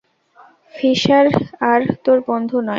Fisher 0.73 1.27
আর 1.71 1.81
তোর 2.05 2.17
বন্ধু 2.29 2.57
নয়। 2.57 2.69